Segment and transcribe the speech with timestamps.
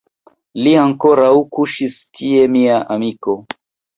[0.67, 3.37] Li ankoraŭ kuŝis tie, mia amiko.